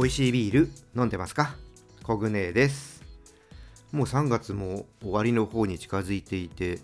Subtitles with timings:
[0.00, 1.56] 美味しいビール飲んでますか？
[2.04, 3.04] コグネです。
[3.92, 6.78] もう3月も終わりの方に近づいていて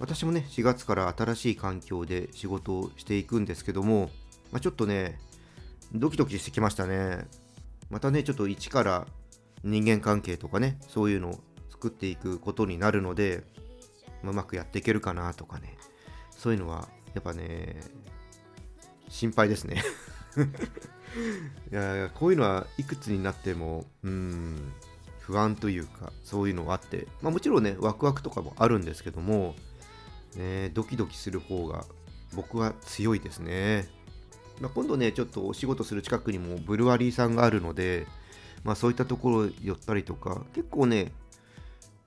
[0.00, 4.08] 私もね4月から新しい環境で仕事をしていくんですけども、
[4.52, 5.18] まあ、ちょっとね
[5.92, 7.26] ドキドキしてきましたね。
[7.90, 9.06] またねちょっと一から
[9.62, 13.44] 人間関係とかねそういうのを作っていくことになるので、
[14.22, 15.76] ま、うまくやっていけるかなとかね。
[16.30, 17.82] そういうのはやっぱね
[19.10, 19.82] 心配ですね。
[21.70, 24.72] いやこういうのはいくつになってもうん
[25.20, 29.56] 不安というかそういうのがあって、まあ、もちろんねワクワクとかもあるんですけども、
[30.36, 31.84] ね、ドキドキする方が
[32.34, 33.88] 僕は強いですね、
[34.60, 38.06] まあ、今度ねちょっとお仕事する近くにもブルワリーさんがあるので、
[38.62, 41.12] まあ、そういったところ寄ったりとか結構ね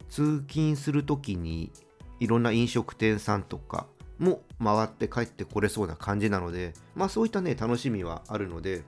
[0.09, 1.71] 通勤する時に
[2.19, 3.85] いろんな飲食店さんとか
[4.19, 8.83] も回って帰ってこれそうな感じなので、まあそういったね、楽しみはあるので、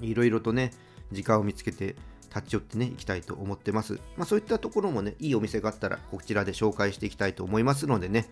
[0.00, 0.72] いろいろとね、
[1.12, 1.94] 時間を見つけて
[2.34, 4.00] 立ち寄ってね、行きたいと思ってます。
[4.16, 8.28] まあそういったところもね、いいお店があったら、こちらで紹介していきたいと思いますのでね、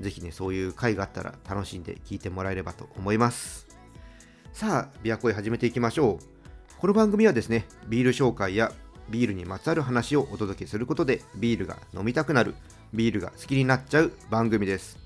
[0.00, 3.66] ぜひね、そういう回があったら楽しんで聞いてもらえればと思います。
[4.52, 6.34] さあ、琵琶湖へ始めていきましょう。
[6.78, 8.72] この番組はですね、ビール紹介や
[9.08, 12.54] ビールにまつわる話をお届けすることで、ビールが飲みたくなる、
[12.92, 15.03] ビールが好きになっちゃう番組です。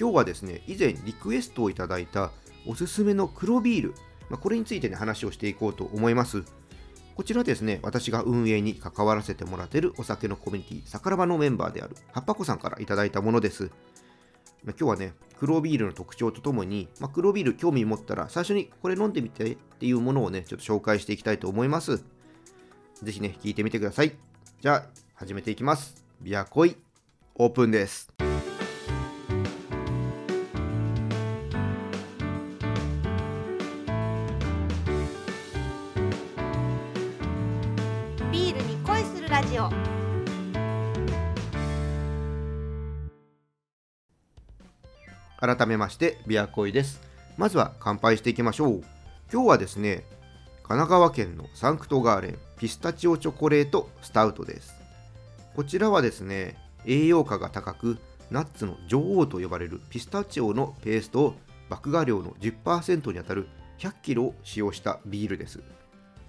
[0.00, 2.30] 今日はですね、以前リクエストをいただいた
[2.66, 3.94] おすすめの黒ビール、
[4.30, 6.42] まあ、これについてね、話をしていこうと思います。
[7.14, 13.70] こちらですね、私が運営に関わらせてもらっているお酒のコミュニティ、さからばのメンバーであるはっぱこさんからいただいたものです。
[14.64, 22.02] 今日はね、黒ビールの特徴とともに、まあ、黒ビール興味持ったら最初にこれ飲んでみてっていうものをね、ちょっと紹介していきたいと思います。
[23.02, 24.16] ぜひね、聞いてみてください。
[24.62, 26.02] じゃあ、始めていきます。
[26.22, 26.74] ビアコイ、
[27.34, 28.29] オープンです。
[39.50, 39.68] ジオ。
[45.40, 47.00] 改めましてビアコイです。
[47.36, 48.84] まずは乾杯していきましょう。
[49.32, 50.04] 今日はですね
[50.62, 54.74] 神奈川県のサンクトガーレンピスタチオチョコレートスタウトです。
[55.56, 56.56] こちらはですね
[56.86, 57.98] 栄養価が高く
[58.30, 61.34] ナッツの女王と呼ばれるピスタチオのペーストを
[61.68, 65.60] 麦芽量の10%にあたる100キロを使用したビールです。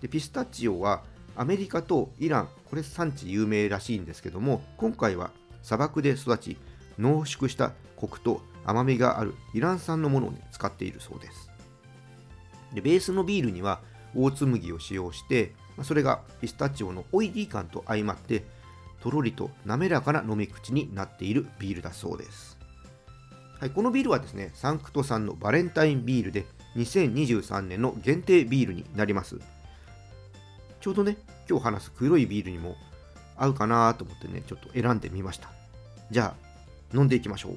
[0.02, 1.04] でピスタチオは
[1.36, 5.32] アメリカとイラン、これ産地有名らしいんですけども、今回は
[5.64, 6.58] 砂漠で育ち、
[7.00, 11.50] 濃縮したコクと甘みがあるイラン産のものを、ね、使っているそうです
[12.74, 12.82] で。
[12.82, 13.82] ベースのビールには
[14.16, 15.54] オーツ麦を使用して、
[15.84, 18.44] それがピスタチオのオイリー感と相まって、
[19.02, 22.58] とろりと滑らかな飲み口になっているビールだそうです。
[23.60, 29.40] はい、このビールはですね、サンクト産のバレンタインビールで2023年の限定ビールになります。
[30.82, 31.16] ちょうどね、
[31.48, 32.76] 今日話す黒いビールにも
[33.38, 35.50] 合うかなと思ってね、ちょっと選んでみました。
[36.10, 37.56] じゃあ、飲んでいきましょう。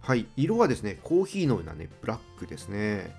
[0.00, 3.14] はい、色はですね、コーヒーのようなね、ブラックですね。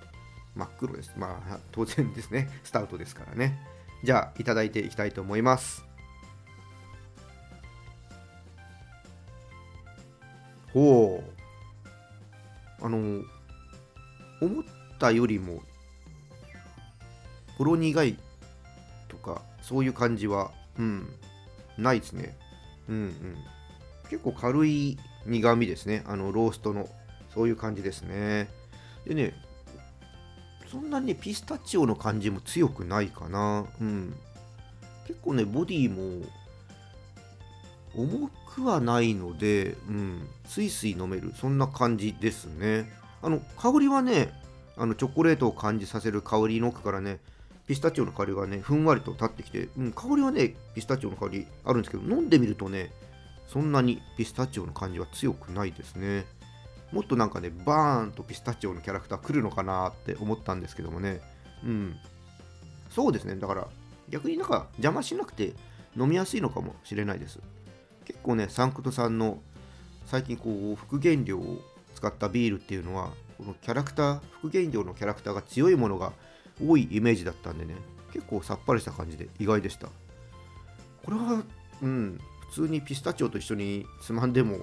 [0.56, 1.12] 真っ黒です。
[1.16, 3.58] まあ、当然ですね、スタートですからね。
[4.02, 5.84] じゃあいただいていきたいと思います。
[10.72, 11.22] ほ
[12.80, 12.84] う。
[12.84, 13.22] あの
[14.40, 14.64] 思っ
[14.98, 15.62] たよりも
[17.56, 18.18] ほろ苦い
[19.06, 21.08] とかそういう感じはうん
[21.78, 22.36] ないですね。
[22.88, 23.36] うんうん。
[24.10, 26.02] 結構軽い苦味ですね。
[26.06, 26.88] あのローストの
[27.32, 28.48] そういう感じですね。
[29.06, 29.34] でね
[30.72, 33.66] そんなにピスタチオの感じも強くないかな。
[33.78, 34.14] うん。
[35.06, 36.26] 結構ね、ボディも
[37.94, 42.90] 重くはないので、うん、スイスイ飲める、そんな感じですね。
[43.20, 44.32] あの、香りはね、
[44.78, 47.20] あのチョコレートを感じさせる香りの奥からね、
[47.66, 52.92] ピスタチオの香りがね、ふんわりと立ってきて、うん、香りはね、ピスタチオの香りあるんですけど、飲んでみるとね、
[53.46, 56.24] そんなにピスタチオの感じは強くないですね。
[56.92, 61.20] もっとなんかね、バーンとピスタチオのキャラクター来るのかなって思ったんですけどもね。
[61.64, 61.96] うん。
[62.90, 63.36] そうですね。
[63.36, 63.68] だから、
[64.10, 65.54] 逆になんか邪魔しなくて
[65.96, 67.40] 飲みやすいのかもしれないです。
[68.04, 69.40] 結構ね、サンクトさんの
[70.06, 71.62] 最近こう、副原料を
[71.94, 76.12] 使ったビールっていうのは、このキャラクター、副原料のキャラクターが強いものが
[76.64, 77.74] 多いイメージだったんでね、
[78.12, 79.88] 結構さっぱりした感じで意外でした。
[81.04, 81.42] これは、
[81.82, 84.58] うん、普通にピスタチオと一緒につまんでも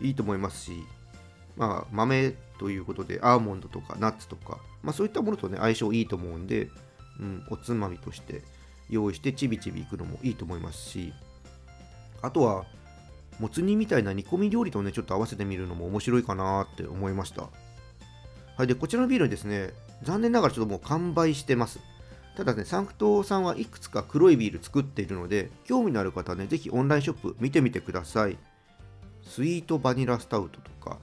[0.00, 0.84] いいと思いますし、
[1.56, 6.68] まあ、豆ということでアーモンドとかナッツとか、まあ、そういったものとね相性いいと思うんで
[7.20, 8.42] うん、おつまみとして
[8.90, 11.12] 用意してちびちびいくのもいいと思いますし
[12.22, 12.64] あとは
[13.38, 17.48] もつ煮みたいな煮込み料理とねちょっと合わせてみるのも面白いかなって思いました
[18.56, 19.70] はいでこちらのビールですね
[20.02, 21.80] 残念ながらちょっともう完売してます
[22.36, 28.36] ただね、サンクトさんはいくつか黒いビール作っているので、興味のある方はね、ぜひオンラインショップ見てみてください。
[29.22, 30.98] スイートバニラスタウトとか、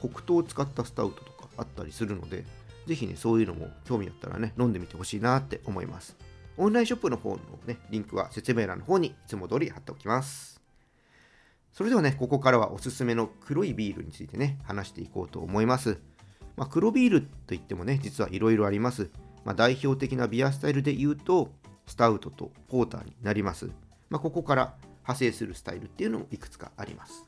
[0.00, 2.44] 黒糖を使ったスタウトとかあったりするので、
[2.86, 6.16] ぜひね、そういうのも興味あったらね、飲んでみてほしいなって思います。
[6.56, 10.60] オンラインショップの方のね、リンクは説明欄の方にいつも通り貼っておきます。
[11.72, 15.98] それではね、ここからはおすすめの黒いビールについてね、話していこうと思います。
[16.56, 19.10] まあ、黒ビールといってもね、実はいろいろあります。
[19.44, 21.52] まあ、代表的なビアスタイルで言うと、
[21.86, 23.70] スタウトとポーターになります。
[24.10, 27.26] まあ、ここから派生するスタイルっていうのもいくつかあります。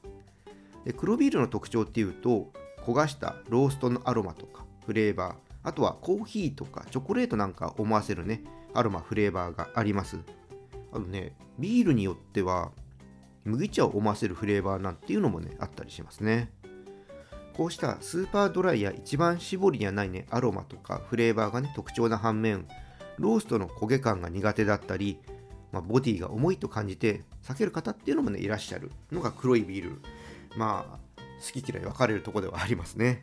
[0.84, 2.52] で黒ビールの特徴っていうと、
[2.84, 8.42] 焦がしたローストのアロマとかフレーバー、あとはコーヒーとかチョコレートなんか思わせるね、
[8.74, 10.18] アロマ、フレーバーがあります。
[10.92, 12.72] あとね、ビールによっては、
[13.44, 16.50] 麦茶を思わせるフレーバーなんていうのもね、あったりしますね。
[17.56, 22.66] こうしたスーパードライや一番搾りにはないね、アロマとかフレーバーがね、特徴な反面、
[23.18, 25.18] ローストの焦げ感が苦手だったり、
[25.72, 30.00] まあ、ボディが重いと感じて避ける方っていうのもね、いらっしゃるのが黒いビール。
[30.56, 33.22] まあ、好き嫌い分かれるとこではありますね。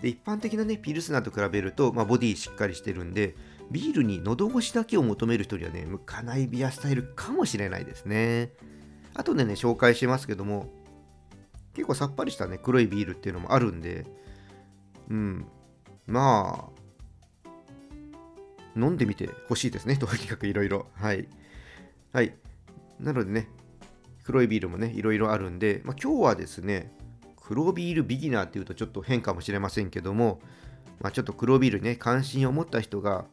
[0.00, 3.34] で、一般的なね、ピルスナーと比べると、まあ、ボディしっかりしてるんで、
[3.70, 8.52] ビールに喉越しだけを求める人にはね、向かないビアスタイルかもしれないですね。
[9.14, 10.72] あとでね、紹介しますけども、
[11.74, 14.06] 結構さっぱりしたね、黒いビールっていうのもあるんで、
[15.08, 15.46] うん、
[16.06, 17.50] まあ、
[18.76, 20.86] 飲んでみてほしいですね、とにかくいろいろ。
[20.94, 21.28] はい。
[22.12, 22.36] はい。
[23.00, 23.48] なのでね、
[24.24, 26.92] 黒いビールもね、いろいろあるんで、まあ、今日はですね、
[27.36, 30.40] 黒ビールビギナーっていうとちょっと変かもしれませんけども、
[31.00, 33.26] まあ、ちょっと黒ビールね、関心を持った人が、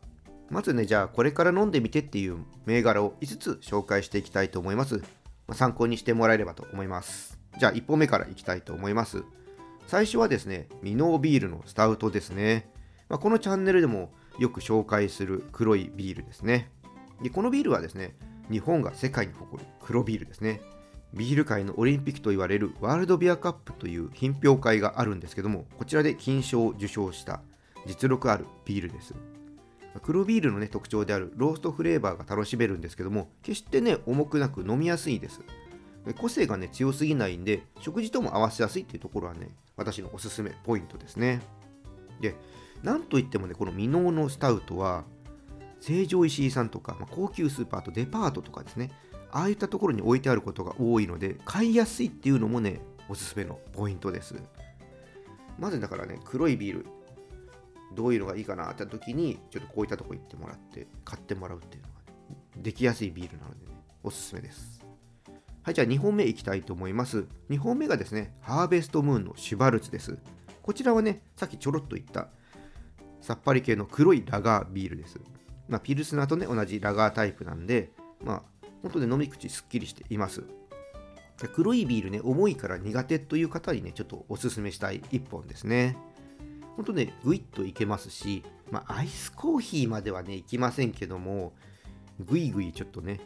[0.49, 4.97] まずね、じゃあこれから飲んでみてっていう銘柄を5つ紹介していきたいと思います。
[4.97, 5.03] ま
[5.49, 7.39] あ、参考にしてもらえればと思います。
[7.57, 9.23] じゃあ1本目からいきたいと思います。
[9.87, 12.69] 最初はですね、ミノービールのスタウトですね。
[13.07, 16.69] まあ、このチャンネルでもよく紹介する黒いビールですね。
[17.21, 18.15] でこのビールはですね、
[18.49, 20.61] 日本が世界に誇る黒ビールですね。
[21.13, 27.41] ビール界のオリンピックと言われるワールドビアカップという品評会があるんですけども、こちらで金賞を受賞した
[27.85, 29.13] 実力あるビールです。
[30.03, 35.41] 黒ビールの、ね、特徴であるローストフレーバーが楽しめるんですけども、決してね、重くなく飲みやすいです。
[36.17, 41.41] 個性がね、強すぎないんで、食事とも合わせやすいっていうところはね、私のおすすめポイントですね。
[42.21, 42.35] で、
[42.83, 45.03] なんといってもね、このミノーのスタウトは、
[45.81, 48.91] 成城石井さんとか、まあ、高級スーパーとデパートとかですね、
[49.31, 54.35] ああいったところに置いてあることが多いので、買いやすいっていうのもね、おすすめのポイントです。
[55.59, 56.85] まずだからね、黒いビール、
[57.93, 64.81] どういうのがいいかなって時に、ちょっとこういったとこ行ってもらって、買ってもらうっていうのが、ね、できやすいビールなのでね、おすすめです。
[65.63, 67.25] はい、じゃあ2本目いきたいと思います。
[67.49, 70.17] 2本目がですね、ハーベストムーンのシュバルツです。
[70.61, 72.29] こちらはね、さっきちょろっと言った、
[73.21, 75.19] さっぱり系の黒いラガービールです。
[75.67, 77.91] まあ、ピルスナーとね、同じラガータイプなんで、
[78.23, 80.43] まあ、本当に飲み口すっきりしています。
[81.55, 85.97] 黒いビールね、重いから苦手という方にね、ちょっとおすすめしたい1本ですね。
[86.75, 91.53] 本当ね、ぐいっといけますし、まあ、アイスコーヒーまではね、いきませんけども、
[92.19, 93.19] ぐいぐいちょっとね、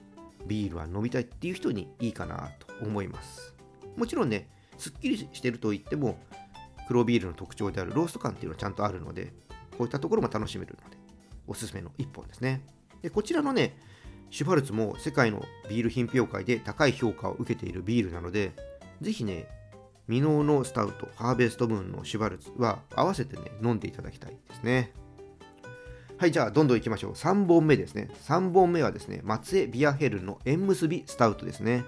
[0.48, 3.54] ビールは飲みたいっていう人にいいかなと思います。
[3.96, 6.18] もちろんね、すっきりしてると言っても、
[6.88, 9.34] 黒ビールの特徴であるロースト感っていうのはちゃんとあるので、
[9.72, 10.98] こういったところも楽しめるので、
[11.48, 12.62] おすすめの1本ですね。
[13.02, 13.78] で、こちらのね、
[14.36, 18.52] シュバルツも世界のビール品評会で高い評価を受けているビールなので、
[19.00, 19.48] ぜひね、
[20.10, 24.92] ミノーのスタウト、ハーベストムーンのシュバルツは合わせてね、飲んでいただきたいですね。
[26.18, 27.14] はい、じゃあどんどんいきましょう。
[27.14, 28.10] 3本目ですね。
[28.28, 31.86] 3本目はですね、松江ビアヘルンの縁結びスタウトですね。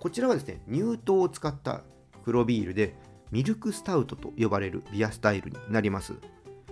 [0.00, 1.82] こちらはですね、乳糖を使った
[2.24, 2.94] 黒ビールで、
[3.30, 6.14] ミルクスタウトと呼ばれるビアスタイルになります。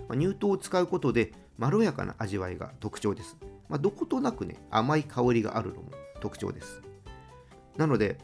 [0.09, 3.37] まあ、乳糖を使うことで、まろやかな味わいが特徴です。
[3.69, 6.81] まあ、どことなくね、甘い香りがあるのも特徴です。
[7.77, 8.17] なので、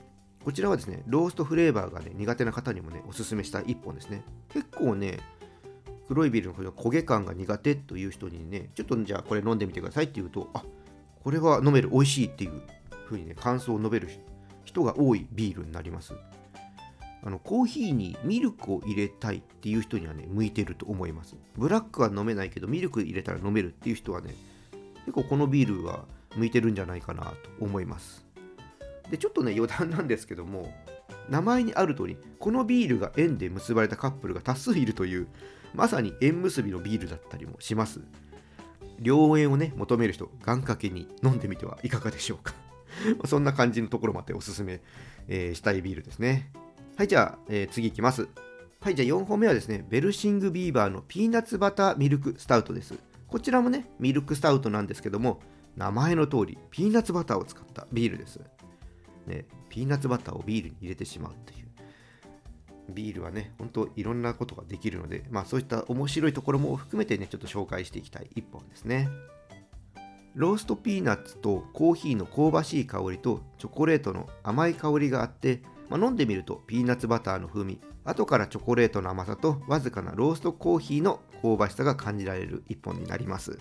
[0.43, 4.23] こちらはですね、ローストフレーバーがね、苦手な方にもね、おすすめした1本ですね。
[4.49, 5.19] 結構ね、
[6.07, 10.63] 黒いビールのこの焦げ感が苦手という人にね、ちょっとじゃあこれ飲んでみてくださいって言うと、あ
[11.23, 12.61] これは飲める、美味しいっていう
[13.05, 14.09] 風にね、感想を述べる
[14.65, 16.13] 人が多いビールになります。
[17.23, 21.35] あのコーヒーにミルクを入れたいっていう人にはね、向いてると思います。
[21.55, 24.33] ブラックは飲めないけど、ミルク入れたら飲めるっていう人はね、
[25.05, 26.05] 結構このビールは
[26.35, 28.25] 向いてるんじゃないかなと思います。
[29.09, 30.73] で、ちょっとね、余談なんですけども、
[31.29, 35.27] 名前にある通り、このビールが縁で結ばれたカップルが多数いるという、
[35.73, 38.01] まさに縁結びのビールだったりもします。
[39.01, 42.53] 良縁をね求める人願掛けに飲んでみてはいかがでしょうか
[43.25, 44.81] そんな感じのところまでおすすめ、
[45.27, 46.51] えー、したいビールですね
[46.95, 48.27] はいじゃあ、えー、次いきます
[48.79, 52.95] はいじゃあ4本目はですねベルシングビーバーのピーナッツバターミルクスタウトです
[53.31, 55.39] こちらもねミルクスタウトなんですけども
[55.75, 58.39] 名前の通りピーナッツバターを使ったビールです、
[59.25, 61.71] ね、ピーナッツバターをビールに入れてしまうという
[62.91, 69.09] ビールはね、ほんといろんなことができるので、まあそういった面白いところも含めてね、ちょっと紹介していきたい一本ですね。
[70.35, 75.61] ローストピーナッツとコーヒーの香ばしい香りとチョコレートの甘い香りがあって、
[75.91, 83.59] まあ、飲んでみるとピーナッツバターの風味、後からチョコレートの甘さとわずかなローストコーヒーの香ばしさが感じられる一本になります。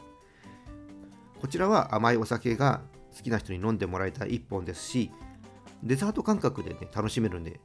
[1.41, 2.83] こちらは甘いお酒が
[3.17, 5.11] 好きな人に飲んでもらいたい一本ですし、
[5.83, 7.59] デザート感覚でね、楽しめるんで、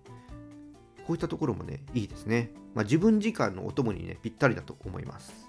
[1.05, 2.49] こういったところもね、いいですね。
[2.73, 5.47] まあ、自分時間のお供にね、ぴったりだと思います。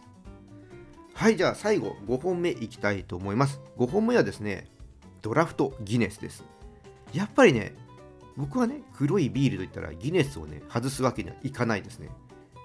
[1.14, 3.62] はい、じゃあ最後、5本目いきたいと思います。
[3.78, 4.66] 5本目はですね、
[5.22, 6.44] ドラフトギネスです。
[7.14, 7.74] やっぱりね、
[8.36, 12.08] 僕はね、黒いビールといったらギネスをね、外すわけにはいかないですね。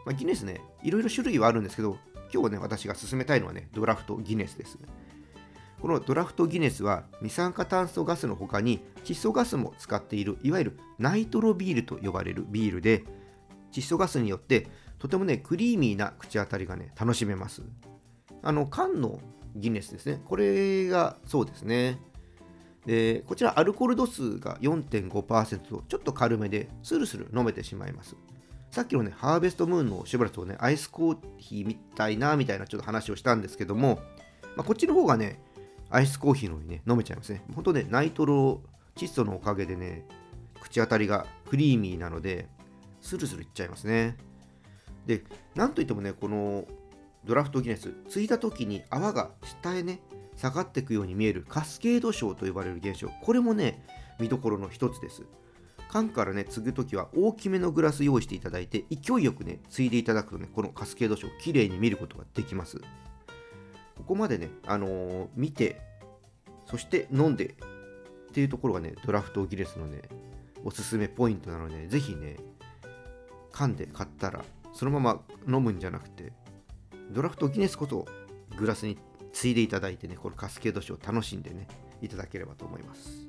[0.06, 1.98] まあ、ギネスね、いろいろ種類はあるんですけど、
[2.34, 4.78] 今日ね、私が勧めたいのはね、ドラフトギネスです。
[5.82, 13.04] このドラフトギネスは二酸化炭素ガスの他に窒素ガスも使っているいわゆるナイトロビールと呼ばれるビールで
[13.72, 14.68] 窒素ガスによって
[15.00, 17.64] とてもねクリーミーな口当たりがね楽しめます
[18.44, 19.20] あの缶の
[19.56, 22.00] ギネスですねこれがそうですね
[22.86, 28.16] でこちらアルコール度数が4.5%とちょっと軽めでスルスル飲めてしまいます
[28.72, 34.00] さっきのねハーベストムーンのシュバラツをねアイスコーヒーみたいなみたいなちょっと話をしたんですけども、
[34.56, 35.40] まあ、こっちの方がね
[35.92, 37.44] アイスコーヒーのようにね、飲めちゃいますね。
[37.54, 38.62] 本当ね、ナイトロ
[38.96, 40.06] 窒素のおかげでね、
[40.62, 42.48] 口当たりがクリーミーなので、
[43.02, 44.16] スルスルいっちゃいますね。
[45.06, 45.24] で、
[45.54, 46.66] なんといってもね、この
[47.26, 50.00] ドラフトギネス、ついた時に泡が下へね、
[50.42, 53.86] 下がっていくように見えるカスケード症と呼ばれる現象、これもね、
[54.20, 55.24] 見どころの一つです。
[55.88, 62.80] 缶からね、継ぐときは大きめのグラス用意していただいて、勢いよくね、継いでいただくとね、このカスケード症、きれいに見ることができます。
[63.98, 65.80] ここまでね、あのー、見て、
[66.66, 67.46] そして飲んで
[68.30, 70.02] っていうところがね、ドラフトギネスのね、
[70.64, 72.38] おすすめポイントなので、ぜひね、
[73.52, 74.44] 缶で買ったら、
[74.74, 76.34] そのまま飲むんじゃなくて、
[77.12, 78.08] ドラフトギネスこと
[78.58, 78.98] グラスに
[79.34, 81.68] ついでいただいてね、このカスケード酒を楽しんでね、
[82.02, 83.28] いただければと思います。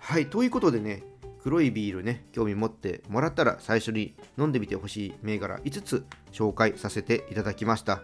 [0.00, 1.02] はい、ということでね、
[1.42, 8.02] 黒いビールね、興味持ってもらったら最初に飲んでみてほしい銘柄5つ紹介させていただきました。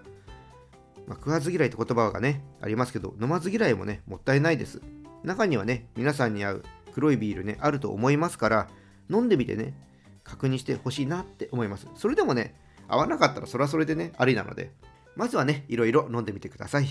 [1.06, 4.80] まあ、食わず嫌いって言葉がね、ありますけど、飲まず嫌いもね、もったいないです。
[5.22, 8.68] 中にはね、皆さんに合う黒いビールね、あると思いますから、
[9.10, 9.74] 飲んでみてね、
[10.22, 11.86] 確認してほしいなって思います。
[11.96, 12.54] それでもね、
[12.88, 14.72] 合わなかったらそれはそれでね、ありなので、
[15.16, 16.86] まずはね、いろいろ飲んでみてください。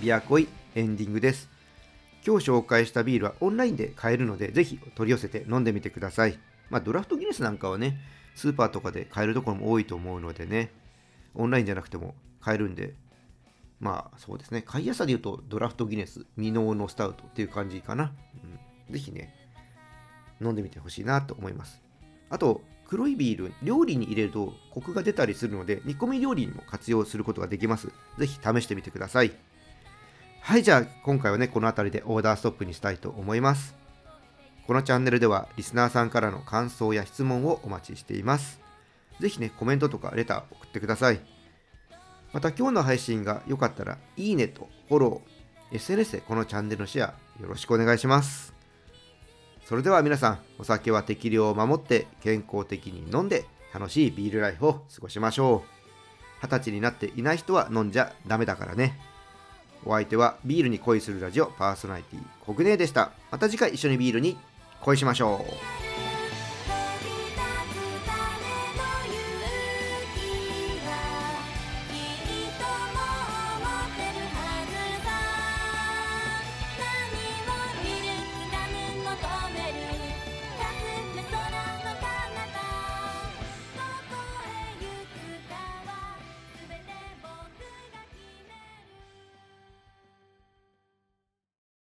[0.00, 1.48] ビアコイエンディングです。
[2.26, 6.38] 今日紹介したビールはオンラインで買えるので、ぜひ取り寄せて飲んでみてください。
[6.70, 8.00] まあ、ドラフトギネスなんかはね、
[8.34, 10.72] スーパーとかで買えるところも多いと思うのでね、
[11.34, 12.94] オンラインじゃなくても買えるんで、
[13.82, 18.12] まあそうですね、買いやすさで言うとドラフトギネス、未納のスタウトっていう感じかな。
[18.88, 19.34] うん、ぜひね、
[20.40, 21.82] 飲んでみてほしいなと思います。
[22.30, 27.88] あと、黒いビール、料理に入れるとコクが出たりするので、煮込み料理にも活用することができます。
[28.18, 29.32] ぜひ試してみてください。
[30.42, 33.74] はい、じゃあ今回はね、この辺りでオーダーストップにしたいと思います。
[34.68, 38.60] このチャンネルではリスナーさんからの感想や質問をお待ちしています。
[39.18, 41.31] ぜひね、コメントとかレター送ってください。
[42.32, 47.06] また今日の配信が良かったら、いいねとフォロー、SNS でこのチャンネルのシェア
[47.40, 48.54] よろしくお願いします。
[49.64, 55.82] それでは皆さん、お酒は適量を守って健康的に飲んで楽しいビールライフを過ごしましょう。
[56.42, 58.98] 二十歳になっていない人は飲んじゃダメだからね。
[59.84, 63.12] お相手はビールに恋するラジオパーソナリティコグネでした。
[63.30, 64.36] また次回一緒にビールに
[64.80, 65.44] 恋しましょ
[65.78, 65.81] う。